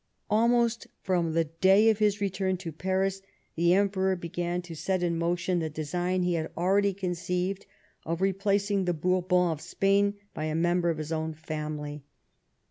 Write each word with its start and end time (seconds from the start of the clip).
Almost 0.31 0.87
from 1.03 1.33
the 1.33 1.43
day 1.43 1.87
of 1.91 1.99
his 1.99 2.19
return 2.21 2.57
to 2.57 2.71
Paris 2.71 3.21
the 3.53 3.75
Emperor 3.75 4.15
began 4.15 4.63
to 4.63 4.75
set 4.75 5.03
in 5.03 5.15
motion 5.15 5.59
the 5.59 5.69
design 5.69 6.23
he 6.23 6.33
had 6.33 6.49
already 6.57 6.91
conceived 6.95 7.67
of 8.03 8.19
replacing 8.19 8.85
the 8.85 8.95
Bourbons 8.95 9.51
of 9.51 9.61
Spain 9.61 10.15
by 10.33 10.45
a 10.45 10.55
member 10.55 10.89
of 10.89 10.97
his 10.97 11.11
own 11.11 11.35
family. 11.35 12.03